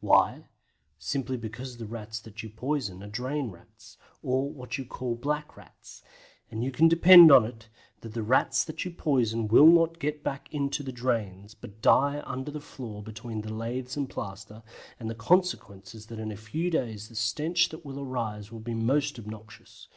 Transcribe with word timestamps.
Why? 0.00 0.44
Simply 0.98 1.38
because 1.38 1.78
the 1.78 1.86
Rats 1.86 2.20
that 2.20 2.42
you 2.42 2.50
poison 2.50 3.02
are 3.02 3.06
Drain 3.08 3.50
Rats, 3.50 3.96
or 4.22 4.50
what 4.50 4.76
you 4.76 4.84
call 4.84 5.14
Black 5.14 5.56
Rats, 5.56 6.02
and 6.50 6.62
you 6.62 6.70
can 6.70 6.86
depend 6.86 7.30
upon 7.30 7.46
it 7.46 7.70
that 8.02 8.12
the 8.12 8.22
Rats 8.22 8.62
that 8.64 8.84
you 8.84 8.90
poison 8.90 9.48
will 9.48 9.66
not 9.66 9.98
get 9.98 10.22
back 10.22 10.52
into 10.52 10.82
the 10.82 10.92
drains, 10.92 11.54
but 11.54 11.80
die 11.80 12.22
under 12.26 12.50
the 12.50 12.60
floor 12.60 13.02
between 13.02 13.40
the 13.40 13.50
laths 13.54 13.96
and 13.96 14.10
plaster, 14.10 14.62
and 15.00 15.08
the 15.08 15.14
consequence 15.14 15.94
is 15.94 16.04
that 16.08 16.18
in 16.20 16.30
a 16.30 16.36
few 16.36 16.70
days 16.70 17.08
the 17.08 17.14
stench 17.14 17.70
that 17.70 17.82
will 17.82 17.98
arise 17.98 18.52
will 18.52 18.60
be 18.60 18.74
most 18.74 19.18
obnoxious. 19.18 19.88